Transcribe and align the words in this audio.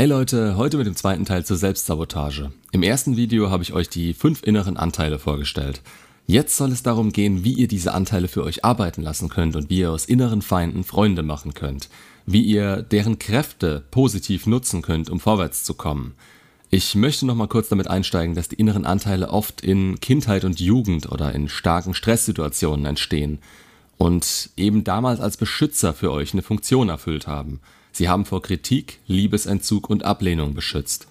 Hey 0.00 0.06
Leute, 0.06 0.56
heute 0.56 0.78
mit 0.78 0.86
dem 0.86 0.96
zweiten 0.96 1.26
Teil 1.26 1.44
zur 1.44 1.58
Selbstsabotage. 1.58 2.52
Im 2.72 2.82
ersten 2.82 3.18
Video 3.18 3.50
habe 3.50 3.62
ich 3.62 3.74
euch 3.74 3.90
die 3.90 4.14
fünf 4.14 4.42
inneren 4.42 4.78
Anteile 4.78 5.18
vorgestellt. 5.18 5.82
Jetzt 6.26 6.56
soll 6.56 6.72
es 6.72 6.82
darum 6.82 7.12
gehen, 7.12 7.44
wie 7.44 7.52
ihr 7.52 7.68
diese 7.68 7.92
Anteile 7.92 8.26
für 8.26 8.42
euch 8.42 8.64
arbeiten 8.64 9.02
lassen 9.02 9.28
könnt 9.28 9.56
und 9.56 9.68
wie 9.68 9.80
ihr 9.80 9.90
aus 9.90 10.06
inneren 10.06 10.40
Feinden 10.40 10.84
Freunde 10.84 11.22
machen 11.22 11.52
könnt. 11.52 11.90
Wie 12.24 12.40
ihr 12.40 12.80
deren 12.80 13.18
Kräfte 13.18 13.84
positiv 13.90 14.46
nutzen 14.46 14.80
könnt, 14.80 15.10
um 15.10 15.20
vorwärts 15.20 15.64
zu 15.64 15.74
kommen. 15.74 16.14
Ich 16.70 16.94
möchte 16.94 17.26
noch 17.26 17.34
mal 17.34 17.46
kurz 17.46 17.68
damit 17.68 17.88
einsteigen, 17.88 18.34
dass 18.34 18.48
die 18.48 18.56
inneren 18.56 18.86
Anteile 18.86 19.28
oft 19.28 19.60
in 19.60 20.00
Kindheit 20.00 20.46
und 20.46 20.60
Jugend 20.60 21.12
oder 21.12 21.34
in 21.34 21.50
starken 21.50 21.92
Stresssituationen 21.92 22.86
entstehen 22.86 23.38
und 23.98 24.48
eben 24.56 24.82
damals 24.82 25.20
als 25.20 25.36
Beschützer 25.36 25.92
für 25.92 26.10
euch 26.10 26.32
eine 26.32 26.40
Funktion 26.40 26.88
erfüllt 26.88 27.26
haben. 27.26 27.60
Sie 27.92 28.08
haben 28.08 28.24
vor 28.24 28.42
Kritik, 28.42 28.98
Liebesentzug 29.06 29.90
und 29.90 30.04
Ablehnung 30.04 30.54
beschützt. 30.54 31.06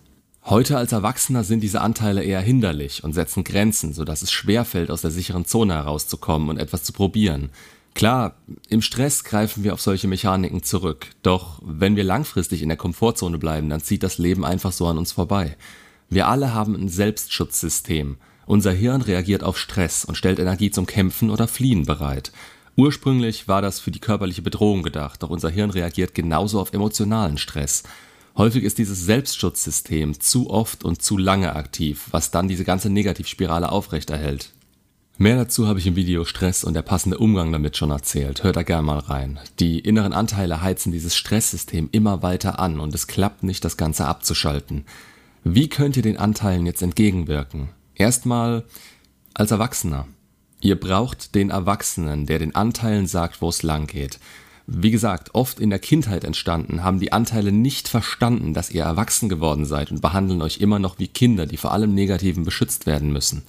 Heute 0.45 0.77
als 0.77 0.91
Erwachsener 0.91 1.43
sind 1.43 1.61
diese 1.61 1.81
Anteile 1.81 2.23
eher 2.23 2.41
hinderlich 2.41 3.03
und 3.03 3.13
setzen 3.13 3.43
Grenzen, 3.43 3.93
sodass 3.93 4.21
es 4.21 4.31
schwerfällt, 4.31 4.89
aus 4.89 5.01
der 5.01 5.11
sicheren 5.11 5.45
Zone 5.45 5.73
herauszukommen 5.73 6.49
und 6.49 6.57
etwas 6.57 6.84
zu 6.84 6.93
probieren. 6.93 7.49
Klar, 7.93 8.35
im 8.70 8.81
Stress 8.81 9.23
greifen 9.23 9.63
wir 9.63 9.73
auf 9.73 9.81
solche 9.81 10.07
Mechaniken 10.07 10.63
zurück, 10.63 11.07
doch 11.21 11.61
wenn 11.63 11.95
wir 11.95 12.03
langfristig 12.03 12.61
in 12.61 12.70
der 12.70 12.77
Komfortzone 12.77 13.37
bleiben, 13.37 13.70
dann 13.70 13.81
zieht 13.81 14.03
das 14.03 14.17
Leben 14.17 14.45
einfach 14.45 14.71
so 14.71 14.87
an 14.87 14.98
uns 14.98 15.11
vorbei. 15.11 15.57
Wir 16.09 16.27
alle 16.27 16.53
haben 16.53 16.75
ein 16.75 16.89
Selbstschutzsystem. 16.89 18.17
Unser 18.45 18.71
Hirn 18.71 19.01
reagiert 19.01 19.43
auf 19.43 19.59
Stress 19.59 20.05
und 20.05 20.15
stellt 20.15 20.39
Energie 20.39 20.71
zum 20.71 20.87
Kämpfen 20.87 21.29
oder 21.29 21.48
Fliehen 21.48 21.85
bereit. 21.85 22.31
Ursprünglich 22.79 23.49
war 23.49 23.61
das 23.61 23.81
für 23.81 23.91
die 23.91 23.99
körperliche 23.99 24.41
Bedrohung 24.41 24.83
gedacht, 24.83 25.21
doch 25.21 25.29
unser 25.29 25.49
Hirn 25.49 25.70
reagiert 25.70 26.15
genauso 26.15 26.61
auf 26.61 26.71
emotionalen 26.71 27.37
Stress. 27.37 27.83
Häufig 28.37 28.63
ist 28.63 28.77
dieses 28.77 29.04
Selbstschutzsystem 29.04 30.17
zu 30.21 30.49
oft 30.49 30.85
und 30.85 31.01
zu 31.01 31.17
lange 31.17 31.57
aktiv, 31.57 32.07
was 32.12 32.31
dann 32.31 32.48
diese 32.48 32.63
ganze 32.63 32.89
Negativspirale 32.89 33.70
aufrechterhält. 33.70 34.54
Mehr 35.17 35.35
dazu 35.35 35.67
habe 35.67 35.79
ich 35.79 35.87
im 35.87 35.98
Video 35.98 36.23
Stress 36.23 36.63
und 36.63 36.73
der 36.73 36.81
passende 36.81 37.17
Umgang 37.17 37.51
damit 37.51 37.76
schon 37.76 37.91
erzählt. 37.91 38.45
Hört 38.45 38.55
da 38.55 38.63
gerne 38.63 38.84
mal 38.84 38.99
rein. 38.99 39.41
Die 39.59 39.79
inneren 39.79 40.13
Anteile 40.13 40.61
heizen 40.61 40.93
dieses 40.93 41.17
Stresssystem 41.17 41.89
immer 41.91 42.23
weiter 42.23 42.59
an 42.59 42.79
und 42.79 42.95
es 42.95 43.07
klappt 43.07 43.43
nicht, 43.43 43.65
das 43.65 43.76
Ganze 43.76 44.05
abzuschalten. 44.05 44.85
Wie 45.43 45.67
könnt 45.67 45.98
ihr 45.98 46.04
den 46.04 46.15
Anteilen 46.15 46.65
jetzt 46.65 46.82
entgegenwirken? 46.82 47.71
Erstmal 47.95 48.63
als 49.34 49.51
Erwachsener. 49.51 50.07
Ihr 50.62 50.79
braucht 50.79 51.35
den 51.35 51.49
Erwachsenen, 51.49 52.26
der 52.26 52.40
den 52.40 52.55
Anteilen 52.55 53.07
sagt, 53.07 53.41
wo 53.41 53.49
es 53.49 53.63
lang 53.63 53.88
geht. 53.88 54.20
Wie 54.68 54.91
gesagt, 54.91 55.34
oft 55.34 55.60
in 55.60 55.71
der 55.71 55.79
Kindheit 55.79 56.24
entstanden, 56.24 56.84
haben 56.84 56.99
die 56.99 57.12
Anteile 57.12 57.51
nicht 57.51 57.88
verstanden, 57.88 58.54
dass 58.54 58.70
ihr 58.70 58.84
erwachsen 58.84 59.27
geworden 59.27 59.66
seid 59.66 59.90
und 59.90 60.01
behandeln 60.01 60.41
euch 60.41 60.60
immer 60.60 60.77
noch 60.77 60.99
wie 60.99 61.07
Kinder, 61.07 61.48
die 61.48 61.57
vor 61.57 61.71
allem 61.71 61.96
Negativen 61.96 62.43
beschützt 62.43 62.85
werden 62.85 63.12
müssen. 63.12 63.43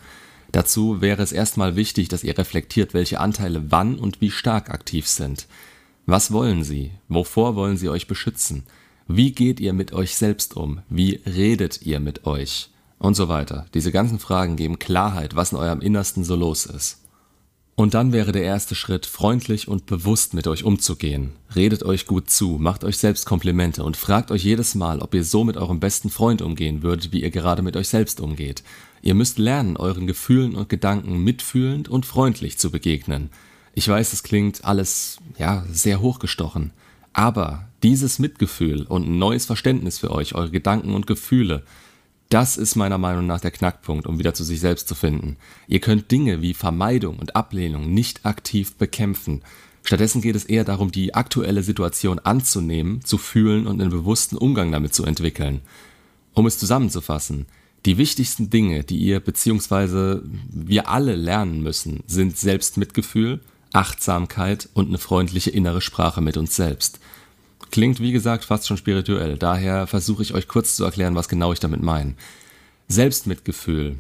Dazu 0.53 1.01
wäre 1.01 1.23
es 1.23 1.33
erstmal 1.33 1.77
wichtig, 1.77 2.09
dass 2.09 2.25
ihr 2.25 2.39
reflektiert, 2.39 2.95
welche 2.95 3.21
Anteile 3.21 3.71
wann 3.71 3.99
und 3.99 4.21
wie 4.21 4.31
stark 4.31 4.71
aktiv 4.71 5.07
sind. 5.07 5.47
Was 6.07 6.33
wollen 6.33 6.65
sie? 6.65 6.93
Wovor 7.09 7.55
wollen 7.55 7.77
sie 7.77 7.89
euch 7.89 8.07
beschützen? 8.07 8.65
Wie 9.07 9.33
geht 9.33 9.61
ihr 9.61 9.73
mit 9.73 9.93
euch 9.93 10.17
selbst 10.17 10.57
um? 10.57 10.81
Wie 10.89 11.21
redet 11.27 11.83
ihr 11.83 12.01
mit 12.01 12.27
euch? 12.27 12.71
Und 12.99 13.15
so 13.15 13.29
weiter. 13.29 13.67
Diese 13.75 13.93
ganzen 13.93 14.19
Fragen 14.19 14.57
geben 14.57 14.79
Klarheit, 14.79 15.37
was 15.37 15.53
in 15.53 15.59
eurem 15.59 15.81
Innersten 15.81 16.25
so 16.25 16.35
los 16.37 16.67
ist. 16.67 17.00
Und 17.81 17.95
dann 17.95 18.13
wäre 18.13 18.31
der 18.31 18.43
erste 18.43 18.75
Schritt, 18.75 19.07
freundlich 19.07 19.67
und 19.67 19.87
bewusst 19.87 20.35
mit 20.35 20.47
euch 20.47 20.65
umzugehen. 20.65 21.33
Redet 21.57 21.83
euch 21.83 22.05
gut 22.05 22.29
zu, 22.29 22.59
macht 22.61 22.85
euch 22.85 22.99
selbst 22.99 23.25
Komplimente 23.25 23.85
und 23.85 23.97
fragt 23.97 24.31
euch 24.31 24.45
jedes 24.45 24.75
Mal, 24.75 24.99
ob 24.99 25.15
ihr 25.15 25.25
so 25.25 25.45
mit 25.45 25.57
eurem 25.57 25.81
besten 25.81 26.11
Freund 26.11 26.43
umgehen 26.43 26.83
würdet, 26.83 27.11
wie 27.11 27.23
ihr 27.23 27.31
gerade 27.31 27.63
mit 27.63 27.79
euch 27.79 27.89
selbst 27.89 28.21
umgeht. 28.21 28.63
Ihr 29.01 29.15
müsst 29.15 29.39
lernen, 29.39 29.79
euren 29.79 30.07
Gefühlen 30.07 30.57
und 30.57 30.69
Gedanken 30.69 31.25
mitfühlend 31.25 31.89
und 31.89 32.05
freundlich 32.05 32.59
zu 32.59 32.71
begegnen. 32.71 33.31
Ich 33.73 33.89
weiß, 33.89 34.13
es 34.13 34.23
klingt 34.23 34.63
alles, 34.63 35.17
ja, 35.39 35.65
sehr 35.73 36.03
hochgestochen. 36.03 36.73
Aber 37.15 37.67
dieses 37.83 38.19
Mitgefühl 38.19 38.83
und 38.83 39.09
ein 39.09 39.19
neues 39.19 39.47
Verständnis 39.47 39.97
für 39.97 40.11
euch, 40.11 40.35
eure 40.35 40.51
Gedanken 40.51 40.93
und 40.93 41.07
Gefühle, 41.07 41.63
das 42.31 42.57
ist 42.57 42.77
meiner 42.77 42.97
Meinung 42.97 43.27
nach 43.27 43.41
der 43.41 43.51
Knackpunkt, 43.51 44.07
um 44.07 44.19
wieder 44.19 44.35
zu 44.35 44.45
sich 44.45 44.61
selbst 44.61 44.89
zu 44.89 44.95
finden. 44.95 45.37
Ihr 45.67 45.81
könnt 45.81 46.11
Dinge 46.11 46.41
wie 46.41 46.55
Vermeidung 46.55 47.19
und 47.19 47.35
Ablehnung 47.35 47.93
nicht 47.93 48.25
aktiv 48.25 48.75
bekämpfen. 48.77 49.43
Stattdessen 49.83 50.23
geht 50.23 50.37
es 50.37 50.45
eher 50.45 50.65
darum, 50.65 50.93
die 50.93 51.15
aktuelle 51.15 51.65
Situation 51.65 52.21
anzunehmen, 52.21 53.05
zu 53.05 53.19
fühlen 53.19 53.67
und 53.67 53.81
einen 53.81 53.91
bewussten 53.91 54.37
Umgang 54.37 54.71
damit 54.71 54.95
zu 54.95 55.05
entwickeln. 55.05 55.61
Um 56.33 56.47
es 56.47 56.59
zusammenzufassen, 56.59 57.47
die 57.87 57.99
wichtigsten 57.99 58.49
Dinge, 58.49 58.85
die 58.85 58.99
ihr 58.99 59.19
bzw. 59.19 60.21
wir 60.51 60.89
alle 60.89 61.17
lernen 61.17 61.63
müssen, 61.63 62.05
sind 62.07 62.39
Selbstmitgefühl, 62.39 63.41
Achtsamkeit 63.73 64.69
und 64.75 64.89
eine 64.89 64.99
freundliche 64.99 65.51
innere 65.51 65.81
Sprache 65.81 66.21
mit 66.21 66.37
uns 66.37 66.55
selbst. 66.55 67.01
Klingt 67.71 68.01
wie 68.01 68.13
gesagt 68.13 68.45
fast 68.45 68.67
schon 68.67 68.77
spirituell, 68.77 69.37
daher 69.37 69.87
versuche 69.87 70.23
ich 70.23 70.35
euch 70.35 70.49
kurz 70.49 70.75
zu 70.75 70.85
erklären, 70.85 71.15
was 71.15 71.29
genau 71.29 71.53
ich 71.53 71.61
damit 71.61 71.83
meine. 71.83 72.15
Selbstmitgefühl, 72.89 73.97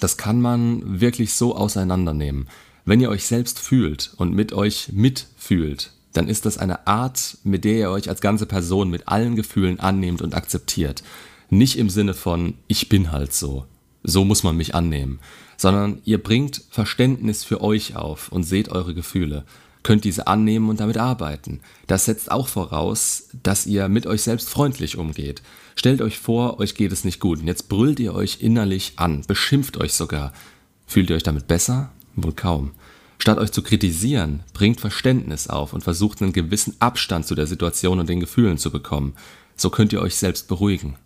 das 0.00 0.16
kann 0.16 0.40
man 0.40 1.00
wirklich 1.00 1.32
so 1.32 1.54
auseinandernehmen. 1.54 2.48
Wenn 2.84 3.00
ihr 3.00 3.10
euch 3.10 3.26
selbst 3.26 3.60
fühlt 3.60 4.12
und 4.16 4.34
mit 4.34 4.52
euch 4.52 4.90
mitfühlt, 4.92 5.92
dann 6.12 6.28
ist 6.28 6.46
das 6.46 6.58
eine 6.58 6.86
Art, 6.86 7.38
mit 7.44 7.64
der 7.64 7.78
ihr 7.78 7.90
euch 7.90 8.08
als 8.08 8.20
ganze 8.20 8.46
Person 8.46 8.90
mit 8.90 9.06
allen 9.06 9.36
Gefühlen 9.36 9.78
annehmt 9.78 10.22
und 10.22 10.34
akzeptiert. 10.34 11.04
Nicht 11.50 11.78
im 11.78 11.90
Sinne 11.90 12.14
von, 12.14 12.54
ich 12.66 12.88
bin 12.88 13.12
halt 13.12 13.32
so, 13.32 13.66
so 14.02 14.24
muss 14.24 14.42
man 14.42 14.56
mich 14.56 14.74
annehmen, 14.74 15.20
sondern 15.56 16.00
ihr 16.04 16.22
bringt 16.22 16.62
Verständnis 16.70 17.44
für 17.44 17.60
euch 17.60 17.94
auf 17.94 18.32
und 18.32 18.42
seht 18.42 18.70
eure 18.70 18.94
Gefühle 18.94 19.44
könnt 19.88 20.04
diese 20.04 20.26
annehmen 20.26 20.68
und 20.68 20.80
damit 20.80 20.98
arbeiten. 20.98 21.60
Das 21.86 22.04
setzt 22.04 22.30
auch 22.30 22.46
voraus, 22.46 23.30
dass 23.42 23.64
ihr 23.64 23.88
mit 23.88 24.06
euch 24.06 24.20
selbst 24.20 24.50
freundlich 24.50 24.98
umgeht. 24.98 25.40
Stellt 25.76 26.02
euch 26.02 26.18
vor, 26.18 26.60
euch 26.60 26.74
geht 26.74 26.92
es 26.92 27.04
nicht 27.04 27.20
gut 27.20 27.40
und 27.40 27.46
jetzt 27.46 27.70
brüllt 27.70 27.98
ihr 27.98 28.14
euch 28.14 28.42
innerlich 28.42 28.92
an, 28.96 29.24
beschimpft 29.26 29.78
euch 29.78 29.94
sogar. 29.94 30.34
Fühlt 30.86 31.08
ihr 31.08 31.16
euch 31.16 31.22
damit 31.22 31.46
besser? 31.46 31.90
Wohl 32.16 32.34
kaum. 32.34 32.72
Statt 33.16 33.38
euch 33.38 33.50
zu 33.50 33.62
kritisieren, 33.62 34.40
bringt 34.52 34.78
Verständnis 34.78 35.48
auf 35.48 35.72
und 35.72 35.84
versucht 35.84 36.20
einen 36.20 36.34
gewissen 36.34 36.76
Abstand 36.80 37.26
zu 37.26 37.34
der 37.34 37.46
Situation 37.46 37.98
und 37.98 38.10
den 38.10 38.20
Gefühlen 38.20 38.58
zu 38.58 38.70
bekommen. 38.70 39.14
So 39.56 39.70
könnt 39.70 39.94
ihr 39.94 40.02
euch 40.02 40.16
selbst 40.16 40.48
beruhigen. 40.48 40.96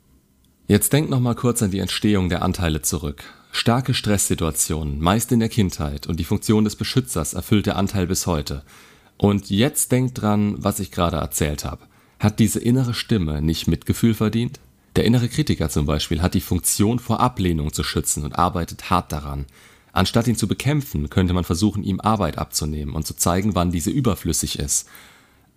Jetzt 0.66 0.92
denkt 0.92 1.08
nochmal 1.08 1.36
kurz 1.36 1.62
an 1.62 1.70
die 1.70 1.78
Entstehung 1.78 2.28
der 2.28 2.42
Anteile 2.42 2.82
zurück. 2.82 3.22
Starke 3.54 3.92
Stresssituationen, 3.92 4.98
meist 4.98 5.30
in 5.30 5.38
der 5.38 5.50
Kindheit, 5.50 6.06
und 6.06 6.18
die 6.18 6.24
Funktion 6.24 6.64
des 6.64 6.74
Beschützers 6.74 7.34
erfüllt 7.34 7.66
der 7.66 7.76
Anteil 7.76 8.06
bis 8.06 8.26
heute. 8.26 8.62
Und 9.18 9.50
jetzt 9.50 9.92
denkt 9.92 10.22
dran, 10.22 10.56
was 10.56 10.80
ich 10.80 10.90
gerade 10.90 11.18
erzählt 11.18 11.64
habe. 11.64 11.84
Hat 12.18 12.38
diese 12.38 12.58
innere 12.58 12.94
Stimme 12.94 13.42
nicht 13.42 13.68
Mitgefühl 13.68 14.14
verdient? 14.14 14.58
Der 14.96 15.04
innere 15.04 15.28
Kritiker 15.28 15.68
zum 15.68 15.84
Beispiel 15.84 16.22
hat 16.22 16.32
die 16.32 16.40
Funktion 16.40 16.98
vor 16.98 17.20
Ablehnung 17.20 17.74
zu 17.74 17.84
schützen 17.84 18.24
und 18.24 18.38
arbeitet 18.38 18.88
hart 18.88 19.12
daran. 19.12 19.44
Anstatt 19.92 20.28
ihn 20.28 20.36
zu 20.36 20.48
bekämpfen, 20.48 21.10
könnte 21.10 21.34
man 21.34 21.44
versuchen, 21.44 21.84
ihm 21.84 22.00
Arbeit 22.00 22.38
abzunehmen 22.38 22.94
und 22.94 23.06
zu 23.06 23.14
zeigen, 23.14 23.54
wann 23.54 23.70
diese 23.70 23.90
überflüssig 23.90 24.58
ist. 24.58 24.88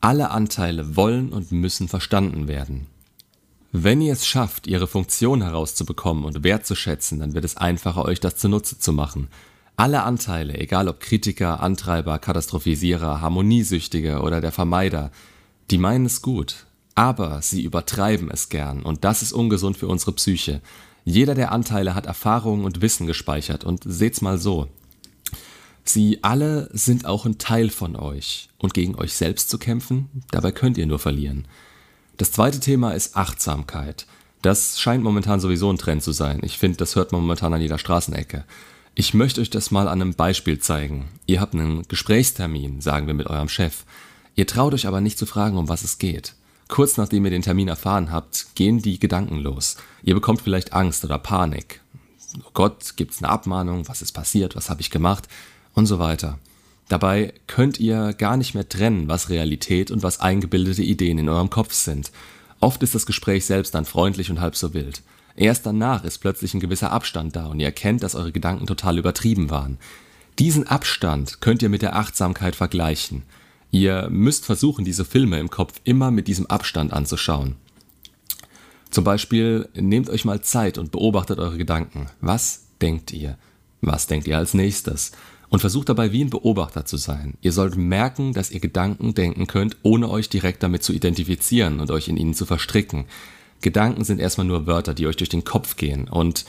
Alle 0.02 0.32
Anteile 0.32 0.98
wollen 0.98 1.30
und 1.30 1.54
müssen 1.54 1.88
verstanden 1.88 2.50
werden. 2.50 2.88
Wenn 3.78 4.00
ihr 4.00 4.14
es 4.14 4.26
schafft, 4.26 4.68
ihre 4.68 4.88
Funktion 4.88 5.42
herauszubekommen 5.42 6.24
und 6.24 6.46
wertzuschätzen, 6.46 7.20
dann 7.20 7.34
wird 7.34 7.44
es 7.44 7.58
einfacher, 7.58 8.06
euch 8.06 8.22
das 8.22 8.38
zunutze 8.38 8.80
zu 8.80 8.94
machen. 8.94 9.28
Alle 9.76 10.04
Anteile, 10.04 10.58
egal 10.58 10.88
ob 10.88 11.02
Kritiker, 11.02 11.60
Antreiber, 11.60 12.18
Katastrophisierer, 12.18 13.20
Harmoniesüchtige 13.20 14.22
oder 14.22 14.40
der 14.40 14.54
Vermeider, 14.54 15.12
die 15.72 15.78
meinen 15.78 16.06
es 16.06 16.22
gut, 16.22 16.68
aber 16.96 17.42
sie 17.42 17.64
übertreiben 17.64 18.32
es 18.32 18.48
gern 18.48 18.82
und 18.82 19.04
das 19.04 19.22
ist 19.22 19.34
ungesund 19.34 19.76
für 19.76 19.90
unsere 19.90 20.14
Psyche. 20.14 20.62
Jeder 21.04 21.36
der 21.36 21.52
Anteile 21.52 21.96
hat 21.96 22.06
Erfahrungen 22.06 22.64
und 22.64 22.82
Wissen 22.82 23.08
gespeichert 23.08 23.66
und 23.66 23.84
seht's 23.86 24.22
mal 24.22 24.38
so. 24.38 24.70
Sie 25.84 26.20
alle 26.24 26.70
sind 26.72 27.06
auch 27.06 27.26
ein 27.26 27.40
Teil 27.40 27.70
von 27.70 27.98
euch 27.98 28.48
und 28.58 28.74
gegen 28.74 28.96
euch 28.96 29.16
selbst 29.16 29.50
zu 29.50 29.58
kämpfen, 29.58 30.24
dabei 30.32 30.54
könnt 30.54 30.78
ihr 30.78 30.86
nur 30.86 31.00
verlieren. 31.00 31.46
Das 32.18 32.32
zweite 32.32 32.62
Thema 32.62 32.92
ist 32.92 33.18
Achtsamkeit. 33.18 34.06
Das 34.42 34.80
scheint 34.80 35.04
momentan 35.04 35.42
sowieso 35.42 35.70
ein 35.70 35.78
Trend 35.78 36.02
zu 36.02 36.14
sein. 36.14 36.40
Ich 36.44 36.58
finde, 36.58 36.78
das 36.78 36.96
hört 36.96 37.12
man 37.12 37.22
momentan 37.22 37.54
an 37.54 37.60
jeder 37.62 37.78
Straßenecke. 37.78 38.46
Ich 38.94 39.14
möchte 39.14 39.42
euch 39.42 39.50
das 39.50 39.70
mal 39.72 39.90
an 39.90 40.02
einem 40.02 40.14
Beispiel 40.14 40.60
zeigen. 40.60 41.10
Ihr 41.26 41.42
habt 41.42 41.54
einen 41.54 41.84
Gesprächstermin, 41.90 42.80
sagen 42.80 43.08
wir 43.08 43.14
mit 43.14 43.28
eurem 43.28 43.50
Chef. 43.50 43.84
Ihr 44.36 44.48
traut 44.48 44.74
euch 44.74 44.88
aber 44.88 45.02
nicht 45.02 45.18
zu 45.18 45.26
fragen, 45.26 45.58
um 45.58 45.68
was 45.68 45.84
es 45.84 45.98
geht. 45.98 46.36
Kurz 46.70 46.96
nachdem 46.96 47.26
ihr 47.26 47.32
den 47.32 47.42
Termin 47.42 47.68
erfahren 47.68 48.12
habt, 48.12 48.56
gehen 48.56 48.82
die 48.82 48.98
Gedanken 48.98 49.40
los. 49.40 49.76
Ihr 50.02 50.16
bekommt 50.16 50.42
vielleicht 50.42 50.72
Angst 50.72 51.04
oder 51.04 51.20
Panik. 51.20 51.82
Oh 52.40 52.52
Gott, 52.54 52.94
gibt's 52.96 53.22
eine 53.22 53.30
Abmahnung? 53.30 53.90
Was 53.90 54.02
ist 54.02 54.14
passiert? 54.14 54.56
Was 54.56 54.70
habe 54.70 54.80
ich 54.80 54.90
gemacht? 54.90 55.28
Und 55.74 55.86
so 55.86 56.00
weiter. 56.00 56.40
Dabei 56.88 57.34
könnt 57.48 57.80
ihr 57.80 58.14
gar 58.14 58.38
nicht 58.38 58.54
mehr 58.54 58.70
trennen, 58.70 59.08
was 59.08 59.30
Realität 59.30 59.90
und 59.90 60.04
was 60.04 60.20
eingebildete 60.20 60.84
Ideen 60.84 61.18
in 61.18 61.30
eurem 61.30 61.50
Kopf 61.50 61.74
sind. 61.74 62.12
Oft 62.60 62.84
ist 62.84 62.96
das 62.96 63.06
Gespräch 63.06 63.46
selbst 63.46 63.74
dann 63.74 63.86
freundlich 63.86 64.30
und 64.30 64.40
halb 64.40 64.56
so 64.56 64.74
wild. 64.74 65.02
Erst 65.36 65.66
danach 65.66 66.04
ist 66.04 66.20
plötzlich 66.20 66.54
ein 66.54 66.60
gewisser 66.60 66.92
Abstand 66.92 67.36
da 67.36 67.48
und 67.48 67.60
ihr 67.60 67.66
erkennt, 67.66 68.04
dass 68.04 68.16
eure 68.16 68.32
Gedanken 68.32 68.68
total 68.68 68.98
übertrieben 68.98 69.50
waren. 69.50 69.78
Diesen 70.40 70.68
Abstand 70.68 71.42
könnt 71.42 71.62
ihr 71.62 71.70
mit 71.70 71.82
der 71.82 71.96
Achtsamkeit 71.96 72.56
vergleichen. 72.56 73.24
Ihr 73.72 74.08
müsst 74.10 74.46
versuchen, 74.46 74.86
diese 74.86 75.06
Filme 75.06 75.40
im 75.40 75.50
Kopf 75.50 75.82
immer 75.84 76.12
mit 76.12 76.28
diesem 76.28 76.46
Abstand 76.46 76.94
anzuschauen. 76.94 77.56
Zum 78.90 79.04
Beispiel 79.04 79.68
nehmt 79.74 80.10
euch 80.10 80.24
mal 80.24 80.42
Zeit 80.42 80.78
und 80.78 80.92
beobachtet 80.92 81.40
eure 81.40 81.58
Gedanken. 81.58 82.08
Was 82.22 82.68
denkt 82.80 83.12
ihr? 83.12 83.38
Was 83.82 84.08
denkt 84.08 84.28
ihr 84.28 84.38
als 84.38 84.54
nächstes? 84.54 85.12
Und 85.50 85.60
versucht 85.60 85.90
dabei 85.90 86.12
wie 86.12 86.24
ein 86.24 86.30
Beobachter 86.30 86.86
zu 86.86 86.98
sein. 86.98 87.36
Ihr 87.42 87.52
sollt 87.52 87.78
merken, 87.78 88.34
dass 88.34 88.52
ihr 88.52 88.60
Gedanken 88.60 89.14
denken 89.14 89.48
könnt, 89.48 89.78
ohne 89.84 90.10
euch 90.10 90.30
direkt 90.30 90.64
damit 90.64 90.84
zu 90.84 90.92
identifizieren 90.92 91.80
und 91.80 91.92
euch 91.92 92.08
in 92.08 92.18
ihnen 92.18 92.34
zu 92.34 92.46
verstricken. 92.46 93.06
Gedanken 93.62 94.04
sind 94.04 94.20
erstmal 94.20 94.48
nur 94.48 94.68
Wörter, 94.68 94.94
die 94.94 95.08
euch 95.08 95.18
durch 95.18 95.30
den 95.30 95.44
Kopf 95.44 95.76
gehen. 95.76 96.08
Und 96.08 96.46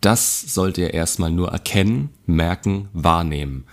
das 0.00 0.40
sollt 0.40 0.78
ihr 0.78 0.94
erstmal 0.94 1.30
nur 1.30 1.50
erkennen, 1.50 2.10
merken, 2.26 2.88
wahrnehmen. 2.92 3.64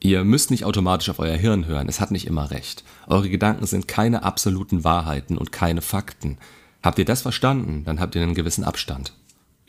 Ihr 0.00 0.24
müsst 0.24 0.50
nicht 0.50 0.64
automatisch 0.64 1.10
auf 1.10 1.20
euer 1.20 1.36
Hirn 1.36 1.66
hören, 1.66 1.88
es 1.88 2.00
hat 2.00 2.10
nicht 2.10 2.26
immer 2.26 2.50
recht. 2.50 2.82
Eure 3.06 3.28
Gedanken 3.28 3.66
sind 3.66 3.86
keine 3.86 4.24
absoluten 4.24 4.82
Wahrheiten 4.82 5.38
und 5.38 5.52
keine 5.52 5.80
Fakten. 5.80 6.38
Habt 6.82 6.98
ihr 6.98 7.04
das 7.04 7.22
verstanden, 7.22 7.84
dann 7.84 8.00
habt 8.00 8.16
ihr 8.16 8.22
einen 8.22 8.34
gewissen 8.34 8.64
Abstand. 8.64 9.12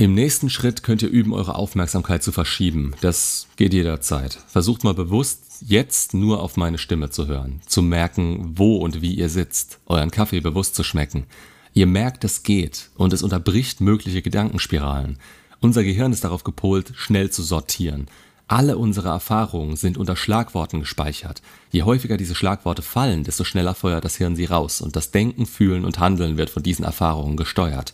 Im 0.04 0.16
nächsten 0.16 0.50
Schritt 0.50 0.84
könnt 0.84 1.02
ihr 1.02 1.08
üben, 1.08 1.32
eure 1.32 1.56
Aufmerksamkeit 1.56 2.22
zu 2.24 2.34
verschieben. 2.34 2.94
Das 3.00 3.48
geht 3.56 3.72
jederzeit. 3.72 4.38
Versucht 4.48 4.84
mal 4.84 4.94
bewusst, 4.94 5.62
jetzt 5.62 6.14
nur 6.14 6.42
auf 6.42 6.58
meine 6.58 6.78
Stimme 6.78 7.10
zu 7.10 7.28
hören, 7.28 7.62
zu 7.68 7.82
merken, 7.82 8.52
wo 8.58 8.76
und 8.76 9.02
wie 9.02 9.14
ihr 9.14 9.30
sitzt, 9.30 9.80
euren 9.86 10.12
Kaffee 10.12 10.42
bewusst 10.42 10.76
zu 10.76 10.84
schmecken. 10.84 11.26
Ihr 11.74 11.88
merkt, 11.88 12.26
es 12.26 12.44
geht 12.44 12.90
und 12.98 13.14
es 13.14 13.24
unterbricht 13.24 13.80
mögliche 13.80 14.22
Gedankenspiralen. 14.22 15.20
Unser 15.62 15.86
Gehirn 15.86 16.12
ist 16.12 16.26
darauf 16.26 16.44
gepolt, 16.44 16.92
schnell 16.98 17.30
zu 17.30 17.42
sortieren. 17.42 18.08
Alle 18.50 18.78
unsere 18.78 19.08
Erfahrungen 19.08 19.78
sind 19.78 19.98
unter 19.98 20.18
Schlagworten 20.18 20.82
gespeichert. 20.82 21.42
Je 21.72 21.84
häufiger 21.84 22.18
diese 22.18 22.36
Schlagworte 22.36 22.82
fallen, 22.82 23.24
desto 23.24 23.46
schneller 23.46 23.74
feuert 23.74 24.04
das 24.04 24.18
Hirn 24.18 24.36
sie 24.36 24.44
raus 24.44 24.82
und 24.82 24.98
das 24.98 25.12
Denken, 25.12 25.46
Fühlen 25.46 25.86
und 25.86 26.00
Handeln 26.00 26.36
wird 26.36 26.50
von 26.50 26.62
diesen 26.62 26.84
Erfahrungen 26.84 27.38
gesteuert. 27.38 27.94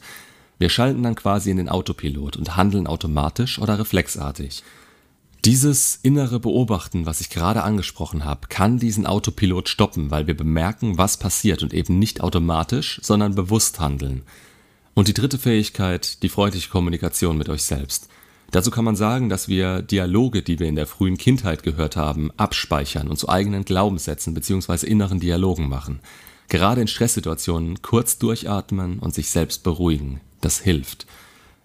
Wir 0.59 0.69
schalten 0.69 1.03
dann 1.03 1.15
quasi 1.15 1.49
in 1.49 1.57
den 1.57 1.69
Autopilot 1.69 2.35
und 2.35 2.57
handeln 2.57 2.85
automatisch 2.85 3.59
oder 3.59 3.79
reflexartig. 3.79 4.61
Dieses 5.45 5.97
innere 6.03 6.41
Beobachten, 6.41 7.05
was 7.05 7.21
ich 7.21 7.29
gerade 7.29 7.63
angesprochen 7.63 8.25
habe, 8.25 8.47
kann 8.49 8.77
diesen 8.77 9.05
Autopilot 9.05 9.69
stoppen, 9.69 10.11
weil 10.11 10.27
wir 10.27 10.35
bemerken, 10.35 10.97
was 10.97 11.15
passiert 11.15 11.63
und 11.63 11.73
eben 11.73 11.97
nicht 11.97 12.19
automatisch, 12.19 12.99
sondern 13.01 13.35
bewusst 13.35 13.79
handeln. 13.79 14.23
Und 14.95 15.07
die 15.07 15.13
dritte 15.13 15.37
Fähigkeit, 15.37 16.21
die 16.23 16.29
freundliche 16.29 16.69
Kommunikation 16.69 17.37
mit 17.37 17.47
euch 17.47 17.63
selbst. 17.63 18.09
Dazu 18.51 18.69
kann 18.69 18.83
man 18.83 18.97
sagen, 18.97 19.29
dass 19.29 19.47
wir 19.47 19.81
Dialoge, 19.81 20.41
die 20.41 20.59
wir 20.59 20.67
in 20.67 20.75
der 20.75 20.87
frühen 20.87 21.17
Kindheit 21.17 21.63
gehört 21.63 21.95
haben, 21.95 22.31
abspeichern 22.35 23.07
und 23.07 23.17
zu 23.17 23.29
eigenen 23.29 23.63
Glaubenssätzen 23.63 24.33
bzw. 24.33 24.87
inneren 24.87 25.21
Dialogen 25.21 25.69
machen. 25.69 26.01
Gerade 26.49 26.81
in 26.81 26.87
Stresssituationen 26.87 27.81
kurz 27.81 28.17
durchatmen 28.17 28.99
und 28.99 29.13
sich 29.13 29.29
selbst 29.29 29.63
beruhigen. 29.63 30.19
Das 30.41 30.59
hilft. 30.59 31.05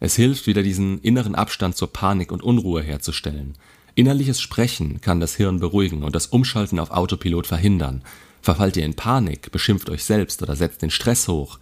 Es 0.00 0.17
hilft, 0.17 0.47
wieder 0.47 0.62
diesen 0.62 1.00
inneren 1.00 1.35
Abstand 1.35 1.76
zur 1.76 1.93
Panik 1.93 2.32
und 2.32 2.43
Unruhe 2.43 2.82
herzustellen. 2.82 3.55
Innerliches 3.94 4.41
Sprechen 4.41 5.00
kann 5.00 5.21
das 5.21 5.37
Hirn 5.37 5.61
beruhigen 5.61 6.03
und 6.03 6.15
das 6.15 6.26
Umschalten 6.26 6.79
auf 6.79 6.91
Autopilot 6.91 7.47
verhindern. 7.47 8.03
Verfallt 8.43 8.76
ihr 8.76 8.85
in 8.85 8.94
Panik, 8.94 9.53
beschimpft 9.53 9.88
euch 9.88 10.05
selbst 10.05 10.43
oder 10.43 10.56
setzt 10.56 10.82
den 10.82 10.91
Stress 10.91 11.29
hoch, 11.29 11.59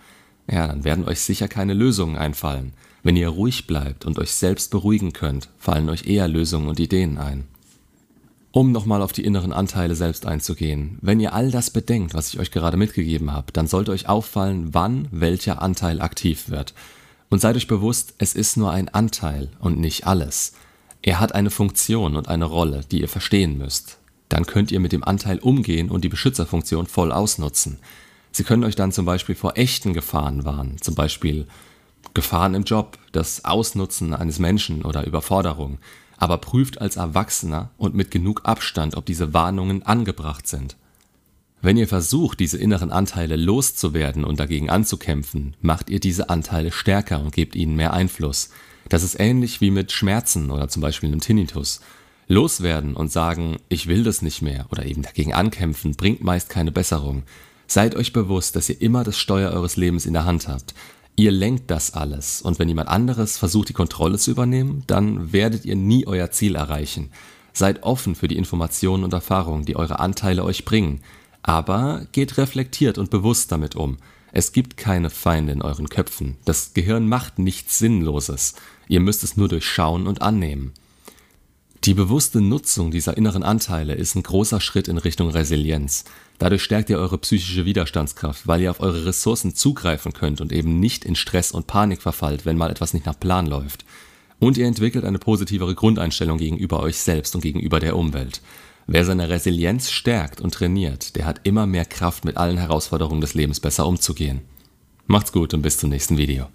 ja, 0.51 0.67
dann 0.67 0.85
werden 0.85 1.07
euch 1.07 1.21
sicher 1.21 1.49
keine 1.49 1.75
Lösungen 1.75 2.17
einfallen. 2.17 2.73
Wenn 3.03 3.17
ihr 3.17 3.29
ruhig 3.29 3.67
bleibt 3.67 4.05
und 4.05 4.19
euch 4.19 4.33
selbst 4.33 4.71
beruhigen 4.71 5.13
könnt, 5.13 5.49
fallen 5.59 5.89
euch 5.89 6.07
eher 6.07 6.29
Lösungen 6.29 6.69
und 6.69 6.81
Ideen 6.81 7.19
ein. 7.19 7.45
Um 8.53 8.71
nochmal 8.71 9.01
auf 9.01 9.13
die 9.13 9.25
inneren 9.25 9.53
Anteile 9.53 9.95
selbst 9.95 10.27
einzugehen, 10.27 10.99
wenn 11.01 11.21
ihr 11.21 11.33
all 11.33 11.51
das 11.51 11.71
bedenkt, 11.71 12.13
was 12.13 12.29
ich 12.29 12.39
euch 12.39 12.51
gerade 12.51 12.77
mitgegeben 12.77 13.33
habe, 13.33 13.51
dann 13.53 13.67
sollte 13.67 13.93
euch 13.93 14.09
auffallen, 14.09 14.75
wann 14.75 15.09
welcher 15.11 15.63
Anteil 15.63 16.01
aktiv 16.03 16.51
wird. 16.51 16.75
Und 17.33 17.39
seid 17.39 17.57
euch 17.57 17.67
bewusst, 17.67 18.13
es 18.19 18.35
ist 18.35 18.59
nur 18.59 18.73
ein 18.73 18.91
Anteil 18.91 19.49
und 19.59 19.79
nicht 19.79 20.07
alles. 20.07 20.53
Er 21.01 21.19
hat 21.19 21.35
eine 21.35 21.49
Funktion 21.49 22.15
und 22.15 22.29
eine 22.29 22.45
Rolle, 22.45 22.83
die 22.91 23.01
ihr 23.01 23.09
verstehen 23.09 23.57
müsst. 23.57 23.97
Dann 24.29 24.45
könnt 24.45 24.71
ihr 24.71 24.81
mit 24.81 24.93
dem 24.93 25.03
Anteil 25.03 25.39
umgehen 25.39 25.89
und 25.89 26.05
die 26.05 26.11
Beschützerfunktion 26.11 26.87
voll 26.87 27.11
ausnutzen. 27.11 27.79
Sie 28.33 28.45
können 28.45 28.65
euch 28.65 28.77
dann 28.77 28.93
zum 28.93 29.07
Beispiel 29.07 29.35
vor 29.35 29.57
echten 29.57 29.95
Gefahren 29.95 30.45
warnen, 30.45 30.77
zum 30.83 30.95
Beispiel 30.95 31.47
Gefahren 32.13 32.53
im 32.53 32.65
Job, 32.65 32.99
das 33.13 33.47
Ausnutzen 33.47 34.13
eines 34.13 34.39
Menschen 34.39 34.83
oder 34.83 35.07
Überforderung, 35.07 35.79
aber 36.19 36.37
prüft 36.37 36.83
als 36.83 36.97
Erwachsener 36.97 37.71
und 37.79 37.95
mit 37.95 38.11
genug 38.11 38.43
Abstand, 38.45 38.95
ob 38.95 39.07
diese 39.07 39.33
Warnungen 39.33 39.85
angebracht 39.85 40.47
sind. 40.47 40.77
Wenn 41.65 41.77
ihr 41.77 41.87
versucht, 41.87 42.41
diese 42.41 42.59
inneren 42.59 42.91
Anteile 42.91 43.37
loszuwerden 43.37 44.25
und 44.25 44.41
dagegen 44.41 44.69
anzukämpfen, 44.69 45.55
macht 45.61 45.91
ihr 45.91 46.01
diese 46.01 46.29
Anteile 46.29 46.73
stärker 46.73 47.21
und 47.21 47.33
gebt 47.33 47.55
ihnen 47.55 47.77
mehr 47.77 47.93
Einfluss. 47.93 48.51
Das 48.89 49.05
ist 49.05 49.21
ähnlich 49.21 49.61
wie 49.61 49.71
mit 49.71 49.93
Schmerzen 49.93 50.51
oder 50.51 50.69
zum 50.69 50.83
Beispiel 50.83 51.09
einem 51.09 51.21
Tinnitus. 51.21 51.81
Loswerden 52.27 52.97
und 52.97 53.13
sagen, 53.13 53.59
ich 53.69 53.87
will 53.87 54.03
das 54.03 54.23
nicht 54.23 54.43
mehr 54.43 54.67
oder 54.73 54.85
eben 54.85 55.03
dagegen 55.03 55.35
ankämpfen, 55.35 55.95
bringt 55.95 56.25
meist 56.25 56.51
keine 56.51 56.73
Besserung. 56.73 57.23
Seid 57.69 57.95
euch 57.95 58.13
bewusst, 58.13 58.57
dass 58.57 58.69
ihr 58.69 58.83
immer 58.83 59.05
das 59.05 59.17
Steuer 59.17 59.53
eures 59.53 59.77
Lebens 59.77 60.05
in 60.05 60.15
der 60.15 60.25
Hand 60.25 60.49
habt. 60.49 60.75
Ihr 61.15 61.31
lenkt 61.31 61.71
das 61.71 61.95
alles 61.95 62.43
und 62.43 62.59
wenn 62.59 62.69
jemand 62.69 62.89
anderes 62.89 63.39
versucht, 63.39 63.69
die 63.69 63.75
Kontrolle 63.75 64.19
zu 64.19 64.33
übernehmen, 64.33 64.83
dann 64.89 65.33
werdet 65.33 65.65
ihr 65.65 65.77
nie 65.77 66.09
euer 66.09 66.33
Ziel 66.33 66.57
erreichen. 66.57 67.11
Seid 67.53 67.85
offen 67.85 68.17
für 68.17 68.27
die 68.27 68.37
Informationen 68.37 69.05
und 69.05 69.13
Erfahrungen, 69.13 69.65
die 69.65 69.77
eure 69.77 70.01
Anteile 70.01 70.43
euch 70.43 70.65
bringen, 70.65 71.03
aber 71.43 72.07
geht 72.13 72.39
reflektiert 72.39 72.99
und 72.99 73.11
bewusst 73.11 73.53
damit 73.53 73.75
um. 73.75 73.99
Es 74.33 74.53
gibt 74.53 74.77
keine 74.77 75.11
Feinde 75.11 75.53
in 75.53 75.63
euren 75.63 75.89
Köpfen. 75.89 76.37
Das 76.45 76.73
Gehirn 76.73 77.09
macht 77.09 77.39
nichts 77.39 77.79
Sinnloses. 77.79 78.55
Ihr 78.89 79.01
müsst 79.01 79.23
es 79.25 79.37
nur 79.37 79.49
durchschauen 79.49 80.07
und 80.07 80.23
annehmen. 80.23 80.73
Die 81.85 81.95
bewusste 81.95 82.41
Nutzung 82.41 82.93
dieser 82.93 83.17
inneren 83.17 83.43
Anteile 83.43 83.95
ist 83.95 84.15
ein 84.15 84.23
großer 84.23 84.61
Schritt 84.61 84.87
in 84.87 84.99
Richtung 84.99 85.31
Resilienz. 85.31 86.05
Dadurch 86.39 86.63
stärkt 86.63 86.91
ihr 86.91 86.99
eure 86.99 87.19
psychische 87.19 87.65
Widerstandskraft, 87.65 88.47
weil 88.47 88.61
ihr 88.61 88.71
auf 88.71 88.81
eure 88.81 89.05
Ressourcen 89.05 89.55
zugreifen 89.55 90.13
könnt 90.13 90.41
und 90.41 90.53
eben 90.53 90.79
nicht 90.79 91.05
in 91.05 91.17
Stress 91.17 91.51
und 91.51 91.67
Panik 91.67 92.01
verfallt, 92.01 92.47
wenn 92.47 92.57
mal 92.57 92.71
etwas 92.71 92.95
nicht 92.95 93.05
nach 93.05 93.19
Plan 93.19 93.47
läuft. 93.47 93.85
Und 94.39 94.57
ihr 94.57 94.67
entwickelt 94.67 95.05
eine 95.05 95.19
positivere 95.19 95.75
Grundeinstellung 95.75 96.39
gegenüber 96.39 96.81
euch 96.81 96.99
selbst 96.99 97.35
und 97.35 97.43
gegenüber 97.43 97.81
der 97.81 97.97
Umwelt. 97.97 98.41
Wer 98.87 99.05
seine 99.05 99.29
Resilienz 99.29 99.91
stärkt 99.91 100.41
und 100.41 100.55
trainiert, 100.55 101.17
der 101.17 101.27
hat 101.27 101.41
immer 101.45 101.67
mehr 101.67 101.85
Kraft, 101.85 102.25
mit 102.25 102.37
allen 102.37 102.59
Herausforderungen 102.59 103.21
des 103.21 103.35
Lebens 103.35 103.61
besser 103.61 103.87
umzugehen. 103.87 104.43
Macht's 105.07 105.33
gut 105.33 105.55
und 105.55 105.63
bis 105.63 105.79
zum 105.79 105.91
nächsten 105.91 106.17
Video. 106.17 106.49